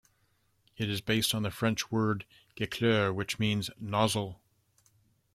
It 0.77 0.89
is 0.89 0.99
based 0.99 1.35
on 1.35 1.43
the 1.43 1.51
French 1.51 1.91
word 1.91 2.25
gicleur, 2.55 3.13
which 3.13 3.37
means 3.37 3.69
"nozzle". 3.79 4.41